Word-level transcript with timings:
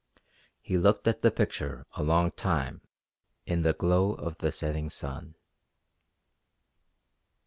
He 0.59 0.79
looked 0.79 1.07
at 1.07 1.21
the 1.21 1.29
picture 1.29 1.85
a 1.95 2.01
long 2.01 2.31
time 2.31 2.81
in 3.45 3.61
the 3.61 3.73
glow 3.73 4.13
of 4.15 4.39
the 4.39 4.51
setting 4.51 4.89
sun. 4.89 5.35